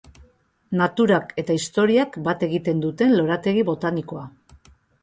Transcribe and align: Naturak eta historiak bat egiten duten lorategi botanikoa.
Naturak 0.79 1.35
eta 1.43 1.57
historiak 1.59 2.17
bat 2.29 2.47
egiten 2.49 2.83
duten 2.87 3.17
lorategi 3.21 3.71
botanikoa. 3.71 4.27